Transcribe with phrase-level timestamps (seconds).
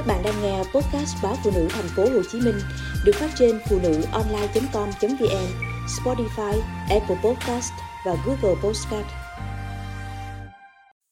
[0.00, 2.54] Các bạn đang nghe podcast báo phụ nữ thành phố Hồ Chí Minh
[3.04, 5.46] được phát trên phụ nữ online.com.vn,
[5.86, 7.72] Spotify, Apple Podcast
[8.06, 9.06] và Google Podcast.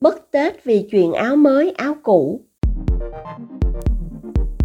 [0.00, 2.40] Bất Tết vì chuyện áo mới, áo cũ.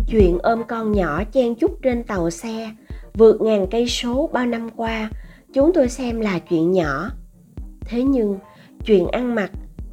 [0.07, 2.71] Chuyện ôm con nhỏ chen chúc trên tàu xe,
[3.13, 5.09] vượt ngàn cây số bao năm qua,
[5.53, 7.09] chúng tôi xem là chuyện nhỏ.
[7.81, 8.39] Thế nhưng,
[8.85, 9.51] chuyện ăn mặc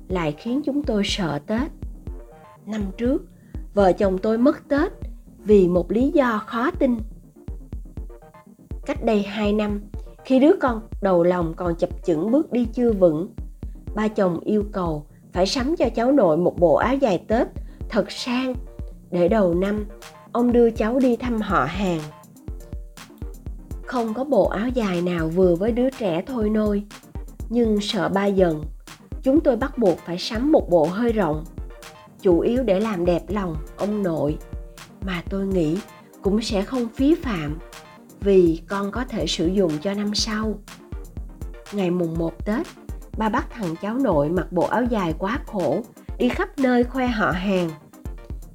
[0.09, 1.71] lại khiến chúng tôi sợ Tết.
[2.67, 3.23] Năm trước,
[3.75, 4.93] vợ chồng tôi mất Tết
[5.45, 6.99] vì một lý do khó tin.
[8.87, 9.81] Cách đây 2 năm,
[10.25, 13.35] khi đứa con đầu lòng còn chập chững bước đi chưa vững,
[13.95, 17.49] ba chồng yêu cầu phải sắm cho cháu nội một bộ áo dài Tết
[17.89, 18.55] thật sang
[19.11, 19.87] để đầu năm
[20.33, 22.01] ông đưa cháu đi thăm họ hàng.
[23.87, 26.83] Không có bộ áo dài nào vừa với đứa trẻ thôi nôi,
[27.49, 28.65] nhưng sợ ba dần,
[29.23, 31.45] chúng tôi bắt buộc phải sắm một bộ hơi rộng
[32.23, 34.39] chủ yếu để làm đẹp lòng ông nội
[35.03, 35.79] mà tôi nghĩ
[36.23, 37.59] cũng sẽ không phí phạm
[38.21, 40.55] vì con có thể sử dụng cho năm sau.
[41.73, 42.67] Ngày mùng 1 Tết,
[43.19, 45.83] ba bắt thằng cháu nội mặc bộ áo dài quá khổ,
[46.19, 47.71] đi khắp nơi khoe họ hàng.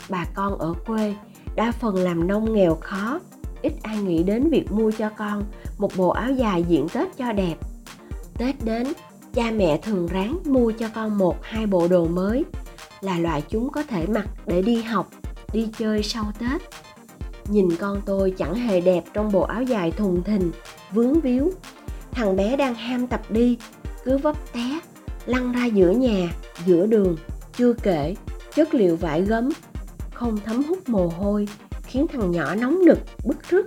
[0.09, 1.13] Bà con ở quê
[1.55, 3.19] đa phần làm nông nghèo khó,
[3.61, 5.43] ít ai nghĩ đến việc mua cho con
[5.77, 7.55] một bộ áo dài diện Tết cho đẹp.
[8.37, 8.87] Tết đến,
[9.33, 12.45] cha mẹ thường ráng mua cho con một hai bộ đồ mới
[13.05, 15.09] là loại chúng có thể mặc để đi học,
[15.53, 16.61] đi chơi sau tết.
[17.49, 20.51] Nhìn con tôi chẳng hề đẹp trong bộ áo dài thùng thình,
[20.91, 21.51] vướng víu.
[22.11, 23.57] Thằng bé đang ham tập đi,
[24.03, 24.79] cứ vấp té,
[25.25, 26.33] lăn ra giữa nhà,
[26.65, 27.17] giữa đường,
[27.57, 28.15] chưa kể,
[28.55, 29.49] chất liệu vải gấm,
[30.13, 31.47] không thấm hút mồ hôi,
[31.83, 33.65] khiến thằng nhỏ nóng nực, bức rứt.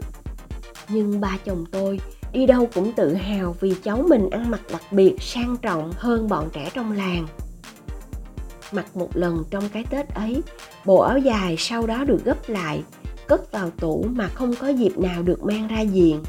[0.89, 2.01] Nhưng ba chồng tôi
[2.33, 6.29] đi đâu cũng tự hào vì cháu mình ăn mặc đặc biệt, sang trọng hơn
[6.29, 7.27] bọn trẻ trong làng
[8.73, 10.43] mặc một lần trong cái tết ấy.
[10.85, 12.83] Bộ áo dài sau đó được gấp lại,
[13.27, 16.23] cất vào tủ mà không có dịp nào được mang ra diện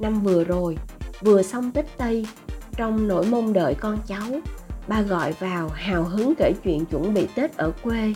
[0.00, 0.76] năm vừa rồi,
[1.20, 2.26] vừa xong tết tây,
[2.76, 4.40] trong nỗi mong đợi con cháu,
[4.88, 8.14] ba gọi vào hào hứng kể chuyện chuẩn bị tết ở quê.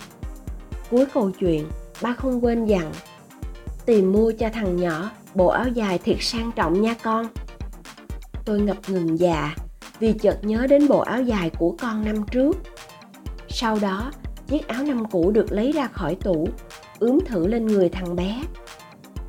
[0.91, 1.67] Cuối câu chuyện,
[2.03, 2.93] ba không quên dặn,
[3.87, 7.27] tìm mua cho thằng nhỏ, bộ áo dài thiệt sang trọng nha con.
[8.45, 9.55] Tôi ngập ngừng dạ
[9.99, 12.57] vì chợt nhớ đến bộ áo dài của con năm trước
[13.55, 14.13] sau đó,
[14.47, 16.49] chiếc áo năm cũ được lấy ra khỏi tủ,
[16.99, 18.43] ướm thử lên người thằng bé.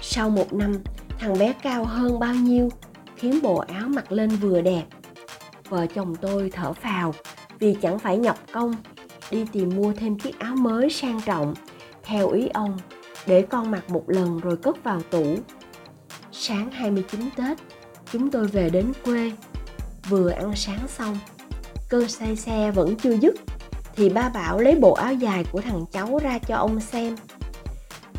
[0.02, 0.76] Sau một năm,
[1.20, 2.70] thằng bé cao hơn bao nhiêu,
[3.16, 4.84] khiến bộ áo mặc lên vừa đẹp.
[5.70, 7.14] Vợ chồng tôi thở phào
[7.60, 8.76] vì chẳng phải nhọc công
[9.32, 11.54] đi tìm mua thêm chiếc áo mới sang trọng
[12.04, 12.78] theo ý ông
[13.26, 15.36] để con mặc một lần rồi cất vào tủ.
[16.32, 17.58] Sáng 29 Tết,
[18.12, 19.32] chúng tôi về đến quê.
[20.10, 21.18] Vừa ăn sáng xong,
[21.90, 23.36] cơn say xe vẫn chưa dứt
[23.96, 27.16] thì ba bảo lấy bộ áo dài của thằng cháu ra cho ông xem.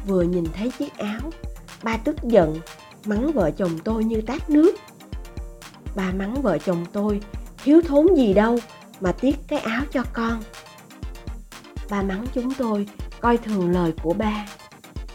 [0.06, 1.30] Vừa nhìn thấy chiếc áo,
[1.82, 2.60] ba tức giận,
[3.06, 4.74] mắng vợ chồng tôi như tát nước.
[5.96, 7.20] Ba mắng vợ chồng tôi,
[7.64, 8.58] thiếu thốn gì đâu
[9.00, 10.42] mà tiếc cái áo cho con.
[11.90, 12.86] Ba mắng chúng tôi,
[13.20, 14.46] coi thường lời của ba.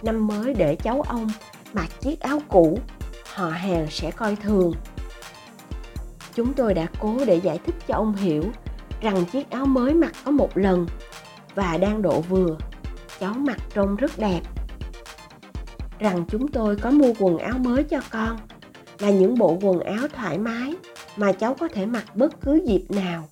[0.02, 1.28] Năm mới để cháu ông
[1.74, 2.80] mặc chiếc áo cũ,
[3.34, 4.74] họ hàng sẽ coi thường.
[6.36, 8.44] Chúng tôi đã cố để giải thích cho ông hiểu
[9.02, 10.88] rằng chiếc áo mới mặc có một lần
[11.56, 12.58] và đang độ vừa.
[13.20, 14.42] Cháu mặc trông rất đẹp.
[16.00, 18.40] Rằng chúng tôi có mua quần áo mới cho con,
[19.00, 20.74] là những bộ quần áo thoải mái
[21.16, 23.30] mà cháu có thể mặc bất cứ dịp nào.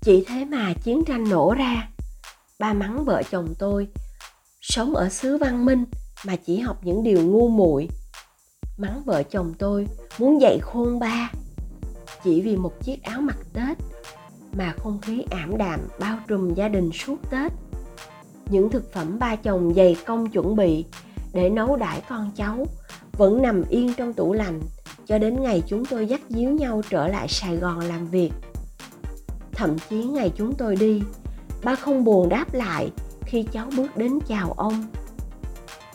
[0.00, 1.88] Chỉ thế mà chiến tranh nổ ra,
[2.58, 3.88] ba mắng vợ chồng tôi,
[4.60, 5.84] sống ở xứ văn minh
[6.26, 7.88] mà chỉ học những điều ngu muội.
[8.78, 9.86] Mắng vợ chồng tôi,
[10.18, 11.30] muốn dạy khôn ba
[12.24, 13.78] chỉ vì một chiếc áo mặc tết
[14.52, 17.52] mà không khí ảm đạm bao trùm gia đình suốt tết.
[18.50, 20.84] Những thực phẩm ba chồng dày công chuẩn bị
[21.32, 22.66] để nấu đãi con cháu
[23.12, 24.60] vẫn nằm yên trong tủ lạnh
[25.06, 28.30] cho đến ngày chúng tôi dắt díu nhau trở lại sài gòn làm việc.
[29.52, 31.02] Thậm chí ngày chúng tôi đi,
[31.64, 32.90] ba không buồn đáp lại
[33.24, 34.86] khi cháu bước đến chào ông.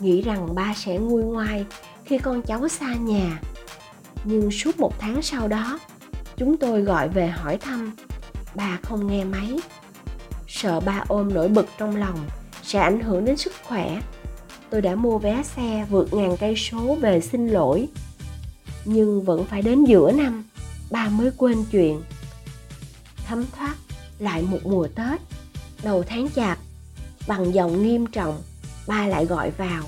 [0.00, 1.66] Nghĩ rằng ba sẽ nguôi ngoai
[2.04, 3.40] khi con cháu xa nhà.
[4.24, 5.78] Nhưng suốt một tháng sau đó
[6.36, 7.96] chúng tôi gọi về hỏi thăm.
[8.54, 9.60] Bà không nghe máy.
[10.48, 12.18] Sợ ba ôm nổi bực trong lòng,
[12.62, 14.00] sẽ ảnh hưởng đến sức khỏe.
[14.70, 17.88] Tôi đã mua vé xe vượt ngàn cây số về xin lỗi.
[18.84, 20.44] Nhưng vẫn phải đến giữa năm,
[20.90, 22.02] ba mới quên chuyện.
[23.26, 23.74] Thấm thoát
[24.18, 25.20] lại một mùa tết,
[25.82, 26.58] đầu tháng chạp,
[27.28, 28.42] bằng giọng nghiêm trọng,
[28.86, 29.82] ba lại gọi vào,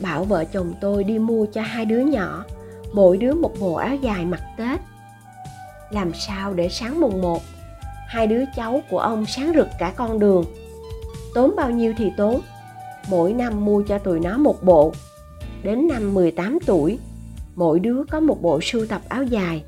[0.00, 2.44] bảo vợ chồng tôi đi mua cho hai đứa nhỏ,
[2.92, 4.80] mỗi đứa một bộ áo dài mặc tết
[5.92, 7.42] làm sao để sáng mùng 1
[8.08, 10.44] hai đứa cháu của ông sáng rực cả con đường
[11.34, 12.40] Tốn bao nhiêu thì tốn,
[13.08, 14.92] mỗi năm mua cho tụi nó một bộ.
[15.62, 16.98] Đến năm 18 tuổi,
[17.54, 19.64] mỗi đứa có một bộ sưu tập áo dài.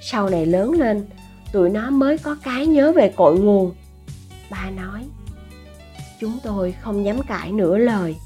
[0.00, 1.06] Sau này lớn lên,
[1.52, 3.74] tụi nó mới có cái nhớ về cội nguồn.
[4.50, 5.04] Ba nói,
[6.20, 8.16] chúng tôi không dám cãi nửa lời